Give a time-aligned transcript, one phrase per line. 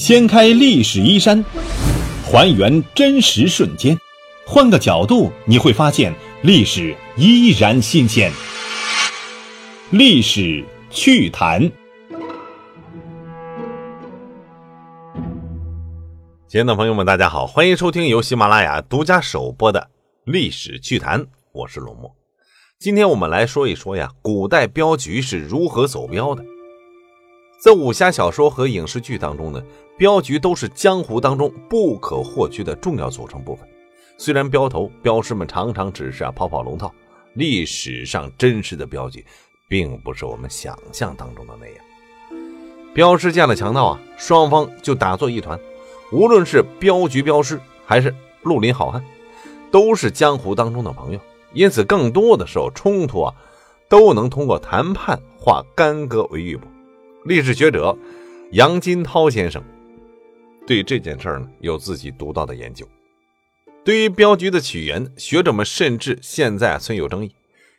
[0.00, 1.44] 掀开历史衣衫，
[2.24, 3.98] 还原真实瞬间，
[4.46, 8.32] 换个角度你会发现历史依然新鲜。
[9.90, 11.70] 历史趣谈，
[16.48, 19.80] 亲爱的朋友们，大家好，欢迎收听由喜马拉雅独家首播的
[20.24, 21.20] 《历史趣谈》，
[21.52, 22.10] 我是龙墨。
[22.78, 26.42] 今天我们来说一说呀，古代镖局是如何走镖的。
[27.60, 29.62] 在武侠小说和影视剧当中呢，
[29.98, 33.68] 镖局都是江湖当中不可或缺的重要组成部分。
[34.16, 36.90] 虽然镖头、镖师们常常只是啊跑跑龙套，
[37.34, 39.22] 历史上真实的镖局，
[39.68, 41.76] 并不是我们想象当中的那样。
[42.94, 45.60] 镖师见了强盗啊，双方就打作一团。
[46.12, 49.04] 无论是镖局镖师，还是绿林好汉，
[49.70, 51.20] 都是江湖当中的朋友。
[51.52, 53.34] 因此，更多的时候冲突啊，
[53.86, 56.62] 都能通过谈判化干戈为玉帛。
[57.24, 57.96] 历史学者
[58.52, 59.62] 杨金涛先生
[60.66, 62.88] 对这件事儿呢有自己独到的研究。
[63.84, 67.34] 对于镖局的起源，学者们甚至现在存有争议。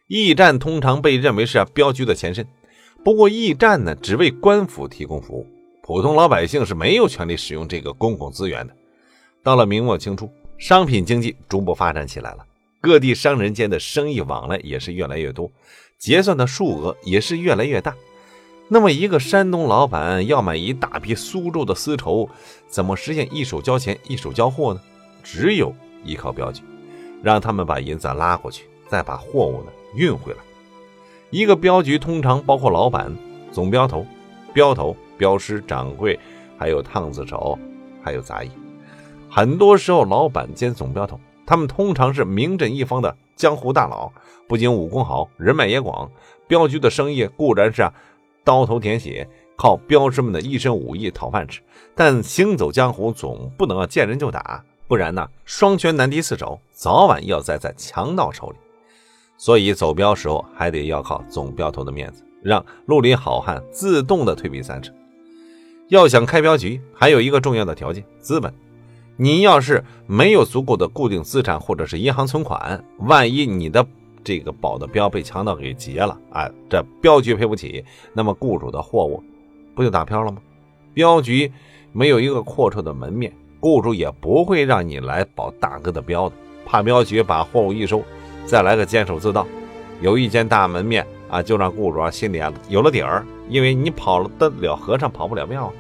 [0.08, 2.46] 驿站通常被认为是镖局的前身，
[3.04, 5.48] 不过驿站呢只为官府提供服务，
[5.82, 8.76] 普通老百姓是没有权利使用这个公共资源的。
[9.42, 12.46] 到了明末清初，商品经济逐步发展起来了，
[12.80, 15.50] 各地商人间的生意往来也是越来越多，
[15.98, 17.96] 结算的数额也是越来越大。
[18.74, 22.30] 那么，一个山东老板要买一大批苏州的丝绸，
[22.70, 24.80] 怎么实现一手交钱一手交货呢？
[25.22, 26.64] 只有依靠镖局，
[27.22, 30.40] 让他们把银子拉过去，再把货物呢运回来。
[31.32, 33.14] 一个镖局通常包括老板、
[33.52, 34.06] 总镖头、
[34.54, 36.18] 镖头、镖师、掌柜，
[36.58, 37.60] 还有烫子手，
[38.02, 38.50] 还有杂役。
[39.30, 44.10] 很多时候，老板兼总镖头，他们通常是名震一方的江湖大佬，
[44.48, 46.10] 不仅武功好，人脉也广。
[46.48, 47.86] 镖局的生意固然是。
[48.44, 51.62] 刀头舔血，靠镖师们的一身武艺讨饭吃。
[51.96, 58.56] 但行走江湖总不能见人就打，不然呢，双拳难敌四手，早晚要栽在强盗手里。
[59.38, 64.92] 所以走镖时候还得要靠总镖头的面子，让绿林好汉自动的退避三舍。
[65.90, 68.54] 要想开镖局，还有一个重要的条件：资本。
[69.18, 73.86] 你要是没有足够的固定资产或者是银行存款，万一你的
[74.24, 76.50] 这个保的镖被强盗给劫了啊！
[76.70, 77.84] 这镖局赔不起，
[78.14, 79.24] 那么雇主的货物
[79.76, 80.40] 不就打漂了吗？
[80.94, 81.52] 镖局
[81.92, 88.04] 没有一个阔绰的门面，雇主也不会让你来保大哥的镖的，怕镖局把货物一收，
[88.46, 89.46] 再来个监守自盗。
[90.02, 95.74] 有一间大门面啊，就让雇主啊心里啊有了底儿，因为你跑了得了和尚跑不了庙啊。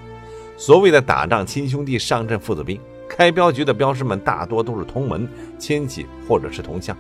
[0.58, 2.79] 所谓的打仗亲兄弟，上阵父子兵，
[3.09, 5.28] 开镖局的镖师们大多都是同门
[5.58, 6.96] 亲戚或者是同乡。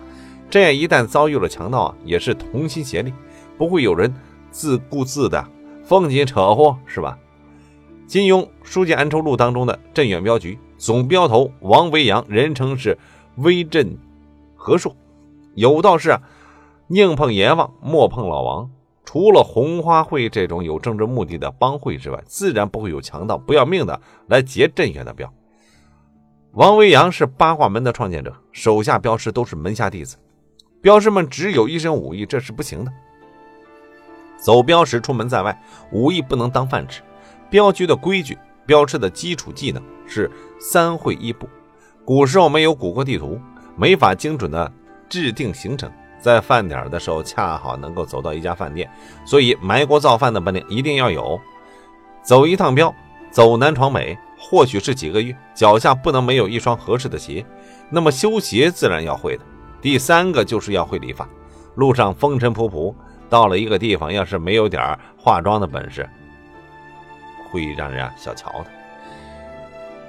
[0.51, 3.13] 这样一旦遭遇了强盗啊，也是同心协力，
[3.57, 4.13] 不会有人
[4.51, 5.43] 自顾自的
[5.81, 7.17] 风紧扯祸，是吧？
[8.05, 12.97] 金庸《书剑恩仇录》当中的镇远镖局总镖头王维扬，人称是
[13.37, 13.97] 威震
[14.57, 14.93] 和硕，
[15.55, 16.21] 有道是啊
[16.87, 18.69] 宁碰阎王，莫碰老王。
[19.05, 25.31] 除了红花会这种有政治目的的帮会之外，自然不会有强盗不要命的来劫镇远的镖。
[26.51, 30.17] 王维扬是八卦门的创建者，手下镖师都是门下弟子。
[30.81, 32.91] 镖师们只有一身武艺，这是不行的。
[34.37, 35.61] 走镖时出门在外，
[35.91, 37.01] 武艺不能当饭吃。
[37.51, 41.47] 镖局的规矩，镖师的基础技能是三会一步。
[42.03, 43.39] 古时候没有谷歌地图，
[43.75, 44.71] 没法精准的
[45.07, 48.89] 制定行程，在饭点的时候恰好能够走到一家饭店，
[49.23, 51.39] 所以埋锅造饭的本领一定要有。
[52.23, 52.91] 走一趟镖，
[53.29, 57.45] 走南闯北，或许是几个月，脚下不能没有一双合适的鞋，
[57.91, 59.43] 那么修鞋自然要会的。
[59.81, 61.27] 第三个就是要会理发，
[61.75, 62.93] 路上风尘仆仆，
[63.29, 66.07] 到了一个地方，要是没有点化妆的本事，
[67.49, 68.65] 会让人啊小瞧的。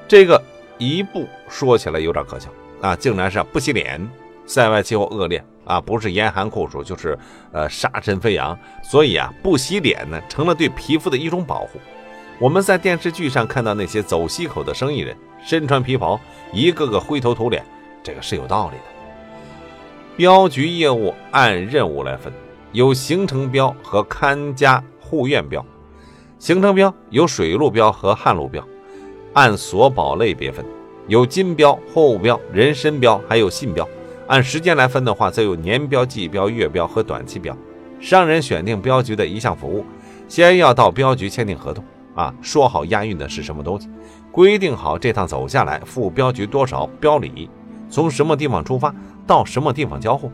[0.07, 0.41] 这个
[0.77, 2.51] 一步说起来有点可笑
[2.83, 4.07] 啊，竟然是不洗脸。
[4.45, 7.17] 塞外气候恶劣啊，不是严寒酷暑，就是
[7.53, 11.79] 呃沙尘飞扬，所以啊不洗脸呢成了对皮肤的一种保护。
[12.41, 16.21] 我们在电视剧上看到那些走西口的生意人，身穿皮袍，
[16.53, 17.65] 一个个灰头土脸，
[18.03, 18.92] 这个是有道理的。
[20.15, 22.31] 镖局业务按任务来分，
[22.73, 25.65] 有行程镖和看家护院镖。
[26.39, 28.63] 行程镖有水路镖和旱路镖，
[29.33, 30.63] 按所保类别分，
[31.09, 33.89] 有金镖、货物镖、人身镖，还有信镖。
[34.27, 37.57] 按时间来分的话，则有年镖、季镖、月镖和短期镖。
[37.99, 39.83] 商人选定镖局的一项服务，
[40.29, 41.83] 先要到镖局签订合同
[42.15, 43.89] 啊，说好押运的是什么东西，
[44.31, 47.49] 规定好这趟走下来付镖局多少镖礼，
[47.93, 48.93] 从什么地方出发。
[49.25, 50.29] 到什么地方交货，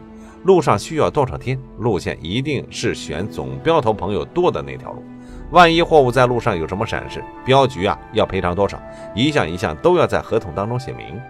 [0.44, 1.60] 路上需要多少天？
[1.78, 5.04] 路线一定是选总镖头朋友多的那条路。
[5.50, 8.80] 万一货物在路上有什么闪失，镖局啊要赔偿多少，
[9.14, 11.20] 一项一项都要在合同当中写明。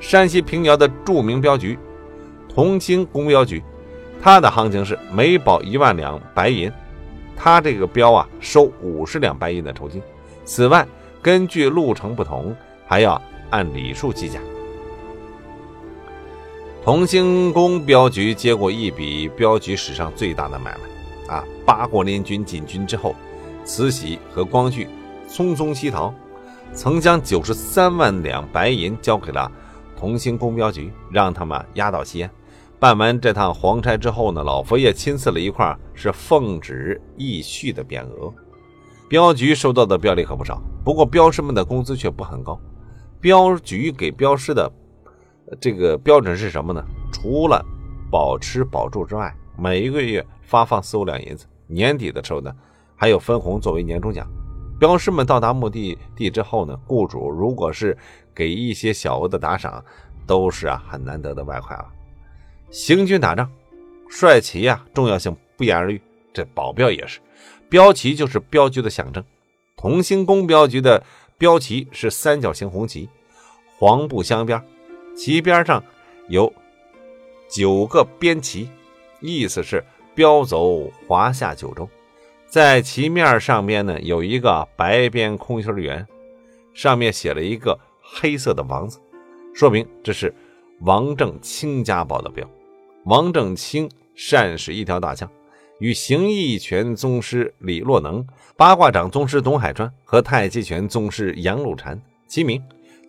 [0.00, 1.78] 山西平遥的著名镖局
[2.46, 3.64] 同兴公镖局，
[4.20, 6.70] 它的行情是每保一万两白银，
[7.34, 10.02] 它这个镖啊收五十两白银的酬金。
[10.44, 10.86] 此外，
[11.22, 12.54] 根据路程不同，
[12.86, 14.38] 还要按里数计价。
[16.84, 23.14] 同兴公镖局接过一笔镖局史上最大的买卖，啊，八国联军进军之后，
[23.64, 24.88] 慈禧和光绪
[25.28, 26.12] 匆匆西逃，
[26.72, 29.48] 曾将九十三万两白银交给了
[29.96, 32.30] 同兴公镖局，让他们押到西安。
[32.80, 38.34] 办完这趟黄差之后呢，老佛爷亲赐了一块是奉旨义序的匾额。
[39.08, 42.60] 镖局收到的镖礼可不少，不过镖师们的工资却不很高。
[43.20, 44.68] 镖局给镖师的。
[45.60, 46.84] 这个标准是什么呢？
[47.12, 47.64] 除了
[48.10, 52.54] 保吃保住之外，每一个月发放四五两银子，年底的时候呢，
[52.96, 54.28] 还有分红作为年终奖。
[54.78, 57.96] 镖师们到达目的地之后呢，雇主如果是
[58.34, 59.84] 给一些小额的打赏，
[60.26, 61.86] 都是啊很难得的外快了。
[62.70, 63.48] 行军打仗，
[64.08, 66.00] 帅旗啊重要性不言而喻。
[66.32, 67.20] 这保镖也是，
[67.68, 69.22] 镖旗就是镖局的象征。
[69.76, 71.02] 同兴公镖局的
[71.36, 73.08] 标旗是三角形红旗，
[73.78, 74.60] 黄布镶边。
[75.14, 75.82] 旗边上
[76.28, 76.52] 有
[77.48, 78.68] 九个边旗，
[79.20, 81.88] 意思是标走华夏九州。
[82.46, 86.06] 在旗面上边呢，有一个白边空心圆，
[86.74, 88.98] 上面写了一个黑色的王字，
[89.54, 90.34] 说明这是
[90.80, 92.46] 王正清家宝的标。
[93.04, 95.30] 王正清善使一条大枪，
[95.78, 98.26] 与形意拳宗师李洛能、
[98.56, 102.62] 八卦掌宗师董海川和太极拳宗师杨露禅齐名。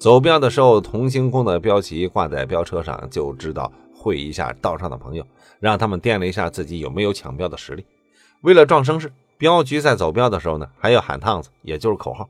[0.03, 5.25] 走镖的时候，同兴宫的标旗挂在镖车上，就知道会一下道上的朋友，
[5.61, 7.85] 让他们掂量一下自己有没有抢镖的实力。
[8.41, 12.29] 为了壮声势，镖局在走镖的时候呢，还要喊趟子，也就是口号。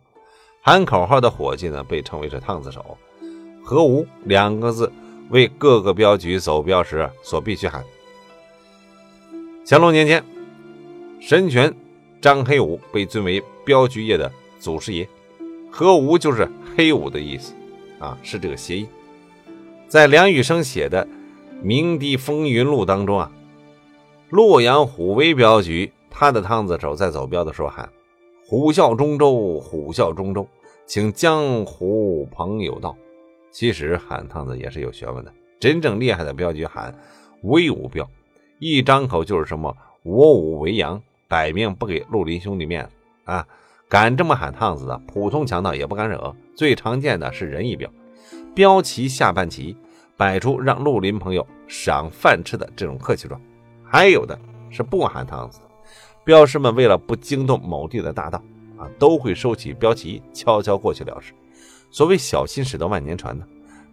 [0.61, 2.95] 喊口号的伙计呢，被称为是趟子手。
[3.63, 4.91] 何无两个字，
[5.31, 7.83] 为各个镖局走镖时所必须喊。
[9.65, 10.23] 乾隆年间，
[11.19, 11.75] 神权
[12.21, 15.09] 张黑武被尊为镖局业的祖师爷，
[15.71, 16.47] 何无就是
[16.77, 17.51] 黑武的意思。
[18.03, 18.87] 啊，是这个谐音，
[19.87, 21.05] 在梁羽生写的
[21.61, 23.31] 《鸣笛风云录》当中啊，
[24.29, 27.89] 洛阳虎威镖局，他的趟子手在走镖的时候喊
[28.45, 30.45] “虎啸中州，虎啸中州，
[30.85, 32.93] 请江湖朋友到”。
[33.51, 36.93] 其实喊趟子也是有学问的，真正厉害的镖局喊
[37.43, 38.05] “威武镖”，
[38.59, 42.91] 一张口就是什么“我武为阳”，摆明不给绿林兄弟面子
[43.23, 43.47] 啊。
[43.93, 46.35] 敢这么喊趟子的，普通强盗也不敢惹。
[46.55, 47.87] 最常见的是仁义镖，
[48.55, 49.77] 镖旗下半旗
[50.17, 53.39] 摆出让绿林朋友赏饭吃的这种客气状。
[53.83, 54.35] 还有的
[54.71, 55.65] 是不喊趟子的，
[56.23, 58.41] 镖师们为了不惊动某地的大盗
[58.79, 61.31] 啊，都会收起镖旗，悄悄过去了事。
[61.91, 63.45] 所谓小心驶得万年船呢，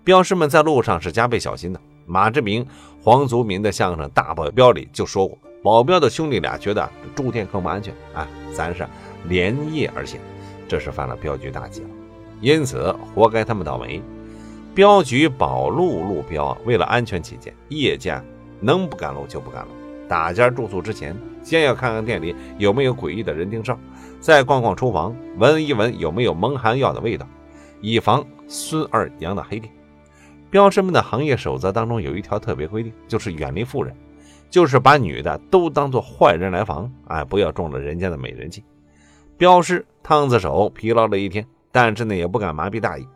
[0.02, 1.80] 镖师们在路上是加倍小心的。
[2.06, 2.66] 马志明、
[3.02, 8.86] 黄祖民的相声《大保镖》里就说过，保镖的兄弟俩觉得住店更不安全啊，咱是。
[9.28, 10.18] 连夜而行，
[10.66, 11.88] 这是犯了镖局大忌了，
[12.40, 14.00] 因此活该他们倒霉。
[14.74, 18.24] 镖局保路路镖，为了安全起见，夜间
[18.60, 19.68] 能不赶路就不赶路。
[20.08, 23.78] 打尖住宿之前，先要看看店里有没有诡异的人盯梢，
[24.20, 27.26] 再逛逛厨房，闻一闻有没有蒙汗药的味道，
[27.82, 29.70] 以防孙二娘的黑店。
[30.48, 33.94] 镖师们的行业守则当中有一条特别规定，就是远离妇人，
[34.50, 38.64] 就是把女的都当做坏人来防，哎，不要中了人家的美人计。
[39.38, 43.06] 镖师趟子手疲劳了一天，但是呢也不敢麻痹大意。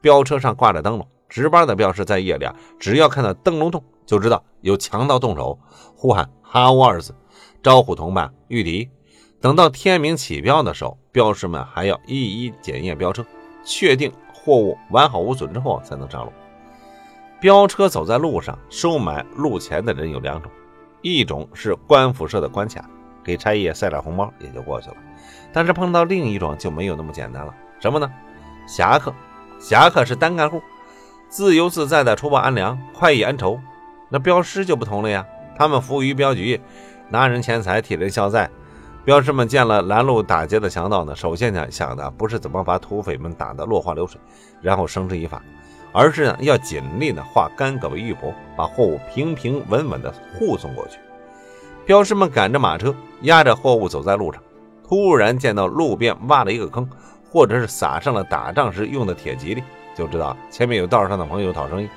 [0.00, 5.58] 镖车上挂着灯笼，值班的镖师在夜里啊，只要看到灯笼动，就知道有强盗动手，
[5.96, 7.14] 呼喊“哈乌”二字，
[7.62, 8.88] 招呼同伴御敌。
[9.40, 13.24] 等到天明起镖的时候，镖师们还要一一检验镖车，
[13.64, 16.32] 确定货物完好无损之后才能上路。
[17.40, 20.48] 镖车走在路上，收买路钱的人有两种，
[21.02, 22.84] 一种是官府设的关卡，
[23.22, 24.96] 给差役塞点红包也就过去了。
[25.52, 28.10] 但是碰到另一种就没有那么简单了，什么呢？
[28.66, 29.12] 侠客，
[29.58, 30.62] 侠客是单干户，
[31.28, 33.60] 自由自在的除暴安良，快意恩仇。
[34.08, 36.60] 那镖师就不同了呀，他们服务于镖局，
[37.08, 38.48] 拿人钱财，替人消灾。
[39.04, 44.20] 镖师们见了拦路打劫的强盗呢，首先呢想的不是怎么把土匪们打得落花流水，
[44.60, 45.42] 然后绳之以法，
[45.92, 50.98] 而是呢要尽力呢化干戈为玉帛，把货物平平稳稳的护送过去。
[51.84, 54.42] 镖师们赶着马车，押着货物走在路上。
[54.88, 56.88] 突然见到路边挖了一个坑，
[57.30, 59.62] 或者是撒上了打仗时用的铁蒺藜，
[59.96, 61.88] 就知道前面有道上的朋友讨生意。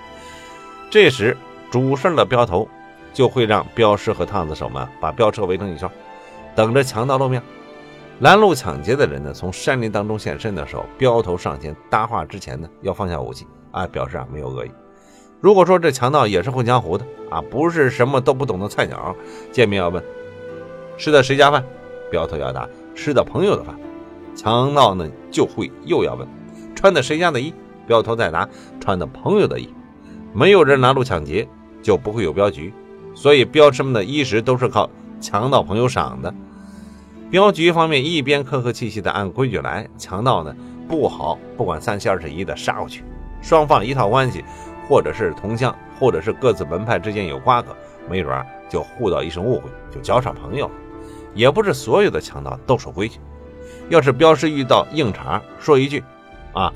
[0.90, 1.36] 这时
[1.70, 2.68] 主事的镖头
[3.14, 5.90] 就会让镖师和趟子手们把镖车围成一圈，
[6.56, 7.42] 等着强盗露面。
[8.20, 14.72] 拦路抢劫的人呢，从山林当中现身的时候，镖头上前搭话之前呢，要放下武器啊，表示啊没有恶意。
[15.42, 19.14] 如果说这强盗也是混江湖的啊，不是什么都不懂的菜鸟，
[19.52, 20.02] 见面要问
[20.98, 21.64] 吃的谁家饭，
[22.10, 23.76] 镖头要答吃的朋友的饭。
[24.34, 26.26] 强盗呢就会又要问
[26.74, 27.54] 穿的谁家的衣，
[27.86, 28.48] 镖头再答
[28.80, 29.70] 穿的朋友的衣。
[30.34, 31.48] 没有人拦路抢劫，
[31.82, 32.74] 就不会有镖局，
[33.14, 34.90] 所以镖师们的衣食都是靠
[35.20, 36.34] 强盗朋友赏的。
[37.30, 40.56] 镖局方面一边客客气气的按规矩来，强盗呢
[40.88, 43.04] 不好，不管三七二十一的杀过去。
[43.46, 44.44] 双方一套关系，
[44.90, 47.78] 或者是同乡，或者是各自门派之间有瓜葛，
[48.10, 50.74] 没准就互道一声误会，就交上朋友了。
[51.36, 53.20] 也不是所有的强盗都守规矩。
[53.88, 56.04] 要是镖师遇到硬茬，说一句
[56.54, 56.74] ：“啊，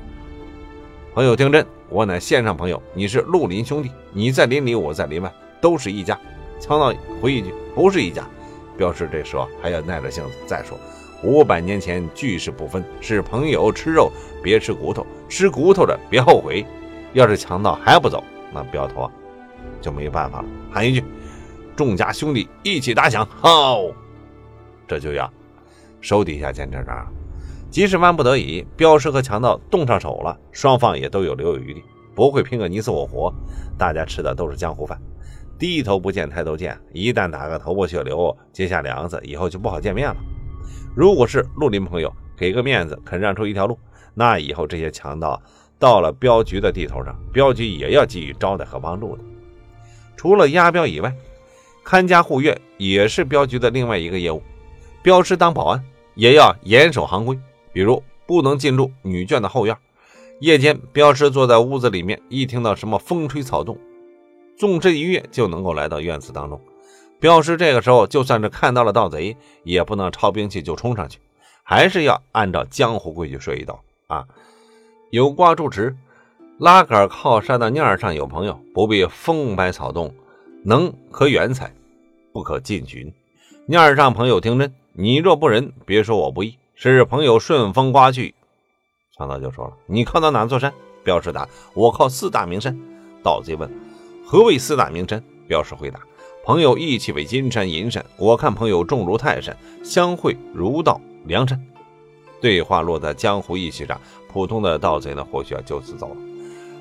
[1.12, 6.16] 朋友听真，我乃县上朋友，你是绿林兄弟，你在林里，我在林外，都是一家。”
[6.60, 8.24] 强盗回一句：“不是一家。”
[8.78, 10.78] 镖师这时候还要耐着性子再说
[11.22, 14.10] ：“五百年前聚是不分，是朋友吃肉
[14.42, 16.64] 别吃骨头，吃骨头的别后悔。”
[17.12, 18.22] 要是强盗还不走，
[18.54, 19.10] 那镖头啊
[19.80, 21.02] 就没办法了，喊一句
[21.74, 23.82] ：“众家兄弟一起打响！”好，
[24.86, 25.28] 这就要
[26.00, 27.12] 手底下见真章。
[27.68, 31.82] 即使万不得已，镖师和强盗动上手了，双方也都有留有余地，
[32.14, 33.32] 不会拼个你死我活。
[33.76, 34.96] 大家吃的都是江湖饭。
[35.58, 40.16] 低头不见抬头见，一旦打个头破血流，结下梁子，以后就不好见面了。
[40.94, 43.78] 如果是绿林朋友，给个面子，肯让出一条路，
[44.14, 45.40] 那以后这些强盗
[45.78, 49.22] 到了镖局的地头上，镖局也要给予招待和帮助的。
[50.16, 51.14] 除了押镖以外，
[51.84, 54.42] 看家护院也是镖局的另外一个业务。
[55.02, 55.82] 镖师当保安，
[56.14, 57.38] 也要严守行规，
[57.72, 59.76] 比如不能进入女眷的后院。
[60.40, 63.78] 夜间，镖师坐在屋子里面，一听到什么风吹草动。
[64.58, 66.60] 纵身一跃就能够来到院子当中，
[67.20, 71.18] 镖师这个时候就算是看到了盗贼，也不能抄兵器就冲上去，
[71.62, 74.26] 还是要按照江湖规矩说一道啊。
[75.10, 75.94] 有挂住持，
[76.58, 80.14] 拉杆靠山的面上有朋友，不必风摆草动，
[80.64, 81.74] 能可远采，
[82.32, 83.12] 不可近寻。
[83.66, 88.34] 面上朋友听真，你若不仁，别说我不义，是朋友顺风刮去。
[89.16, 90.72] 强盗就说了：“你靠到哪座山？”
[91.04, 92.74] 镖师答：“我靠四大名山。”
[93.22, 93.70] 盗贼问。
[94.24, 95.22] 何谓四大名山？
[95.46, 96.00] 镖师回答
[96.42, 101.60] ：“朋友义气为金山银山，我看朋友重如泰山，相会如到梁山。”
[102.40, 106.16] 对话落在江湖义气上，普通的盗贼呢，或许要就此走了。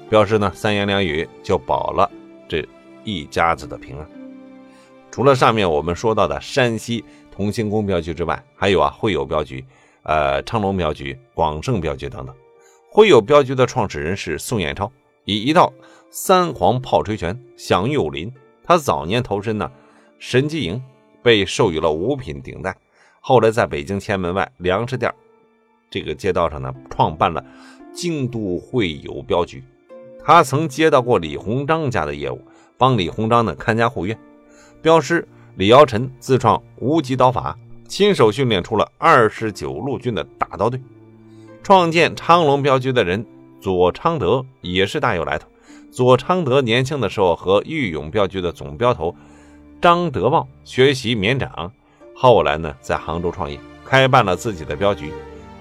[0.10, 2.10] 镖师呢，三言两语就保了
[2.48, 2.66] 这
[3.04, 4.10] 一家子的平安。
[5.12, 9.64] 除了上面我们说到的山西同兴宫镖局之外，还有啊，会友镖局、
[10.04, 12.34] 呃，昌隆镖局、广盛镖局等等。
[12.90, 14.90] 会友镖局的创始人是宋彦超，
[15.26, 15.72] 以一套。
[16.12, 18.34] 三皇炮锤拳享誉武林。
[18.70, 19.72] 他早年投身呢
[20.20, 20.80] 神机营，
[21.24, 22.78] 被授予了五品顶戴。
[23.20, 25.12] 后来在北京前门外粮食店
[25.90, 27.44] 这个街道上呢，创办了
[27.96, 29.64] 京都会友镖局。
[30.24, 32.40] 他曾接到过李鸿章家的业务，
[32.78, 34.16] 帮李鸿章呢看家护院。
[34.84, 37.58] 镖师李尧臣自创无极刀法，
[37.88, 40.80] 亲手训练出了二十九路军的大刀队。
[41.64, 43.26] 创建昌隆镖局的人
[43.60, 45.50] 左昌德也是大有来头。
[45.92, 49.16] 左昌德年轻的时候和豫勇镖局的总镖头
[49.82, 51.72] 张德旺学习绵掌，
[52.16, 55.12] 后来呢在杭州创业，开办了自己的镖局。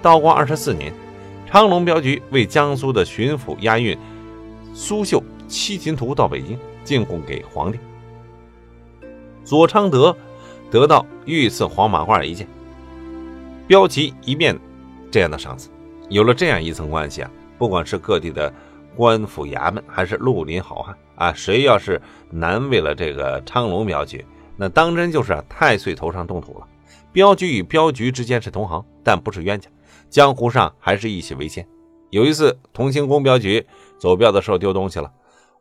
[0.02, 0.92] 道光二十四年，
[1.46, 3.96] 昌隆镖局为江苏的巡抚押运
[4.74, 7.78] 苏绣七擒图到北京进贡给皇帝。
[9.44, 10.14] 左昌德
[10.70, 12.46] 得到御赐黄马褂一件，
[13.66, 14.58] 镖旗一面
[15.10, 15.70] 这样的赏赐。
[16.10, 18.52] 有了这样一层关系啊，不管是各地的。
[18.96, 21.32] 官府衙门还是绿林好汉啊？
[21.32, 24.24] 谁要是难为了这个昌隆镖局，
[24.56, 26.66] 那当真就是太岁头上动土了。
[27.12, 29.70] 镖局与镖局之间是同行，但不是冤家，
[30.10, 31.66] 江湖上还是一起为先。
[32.10, 33.64] 有一次，同兴宫镖局
[33.98, 35.12] 走镖的时候丢东西了，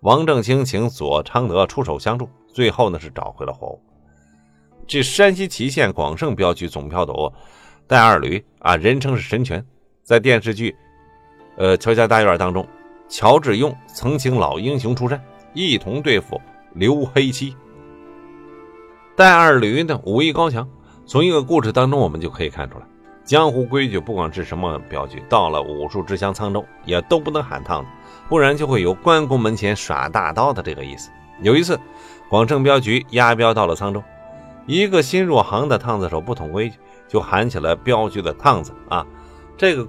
[0.02, 3.82] 王正清请左昌德出手相助，最后呢是找回了货物。
[4.88, 7.32] 这山西祁县广盛镖局总镖头
[7.86, 9.66] 戴二驴啊，人称是神拳，
[10.04, 10.72] 在电视剧
[11.58, 12.66] 《呃乔家大院》当中。
[13.10, 15.24] 乔致庸曾请老英雄出山，
[15.54, 16.42] 一同对付
[16.74, 17.56] 刘黑七。
[19.16, 20.68] 戴二驴呢，武艺高强。
[21.06, 22.86] 从一个故事当中，我们就可以看出来，
[23.24, 27.90] 江湖规矩，不管是什么镖局，到了武术之乡沧州，也都不能喊烫子，
[28.28, 31.10] 不然就会有关公门前耍大刀的这个意思。
[31.42, 31.80] 有一次，
[32.30, 34.04] 广盛镖局押镖到了沧州，
[34.66, 39.08] 一个新入行的烫子手不懂规矩，就喊起了镖局的烫子啊，
[39.56, 39.88] 这个。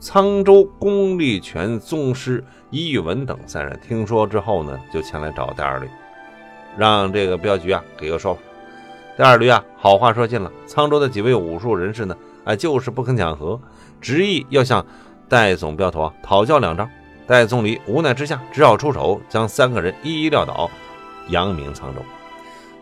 [0.00, 5.88] 沧州功力拳宗师伊玉文等三人听说之后呢，就前来找戴二驴，
[6.76, 8.40] 让这个镖局啊给个说法。
[9.16, 10.52] 戴二驴啊，好话说尽了。
[10.68, 13.58] 沧州的几位武术人士呢，啊，就是不肯讲和，
[14.00, 14.84] 执意要向
[15.28, 16.86] 戴总镖头啊讨教两招。
[17.26, 20.70] 戴宗理无奈之下，只好出手将三个人一一撂倒，
[21.28, 22.02] 扬名沧州。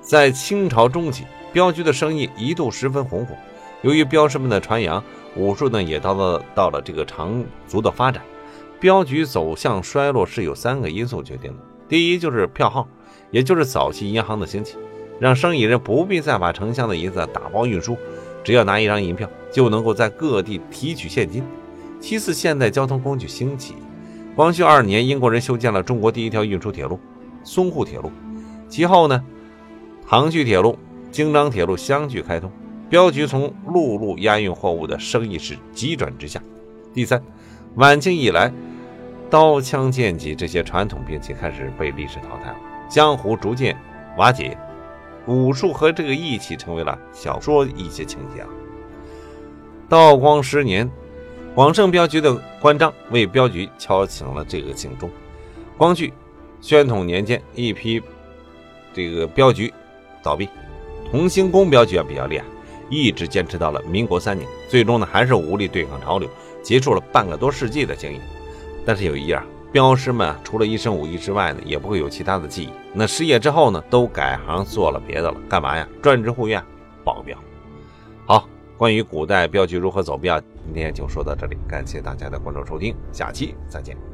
[0.01, 3.35] 在清朝中期，镖局的生意一度十分红火。
[3.83, 5.03] 由于镖师们的传扬，
[5.37, 8.23] 武术呢也到了到了这个长足的发展。
[8.81, 12.87] 镖局走向衰落是有三个因素决定的：第一就是票号，
[13.31, 14.77] 也就是早期银行的兴起，
[15.19, 17.97] 让生意人不必再把成箱的银子打包运输，
[18.43, 21.43] 只要拿一张银票就能够在各地提取现金；
[21.99, 23.75] 其次，现代交通工具兴起。
[24.37, 26.99] 光绪二年，英国人修建了中国第一条运输铁路——
[27.45, 28.11] 淞沪铁路。
[28.69, 29.25] 其后呢，
[30.05, 30.77] 杭衢铁路、
[31.11, 32.51] 京张铁路相继开通，
[32.89, 36.41] 镖局从陆路押运货物的生意是急转直下。
[36.93, 37.23] 第三，
[37.77, 38.53] 晚清以来，
[39.29, 42.57] 刀枪剑戟这些传统兵器开始被历史淘汰了，
[42.89, 43.77] 江湖逐渐
[44.17, 44.57] 瓦解，
[45.27, 48.49] 武术和这个义气成为了小说一些情节了。
[49.89, 50.91] 道光十年。
[51.55, 55.09] 广盛镖局的关张为镖局敲响了这个警钟。
[55.79, 56.13] 光绪、
[56.61, 58.03] 宣统年间，一批
[58.93, 59.73] 这个镖局
[60.21, 60.49] 倒闭。
[61.13, 62.45] 同兴宫镖局啊比较厉害，
[62.95, 66.31] 一直坚持到了民国三年，最终呢还是无力对抗潮流，
[66.63, 68.21] 结束了半个多世纪的经营。
[68.87, 72.71] 但是有一样，镖师们除了一身武艺之外呢，也不会有其他的技艺。
[72.93, 75.89] 那失业之后呢，都改行做了别的了，干嘛呀？
[76.01, 76.63] 专职护院，
[77.03, 77.37] 保镖。
[78.27, 78.49] 好。
[78.77, 84.14] 关于古代镖局如何走镖，今天就说到这里，感谢大家的关注收听，下期再见。